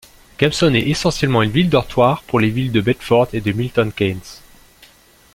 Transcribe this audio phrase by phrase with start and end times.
[0.39, 4.19] Kempston est essentiellement une ville-dortoir pour les villes de Bedford et de Milton Keynes.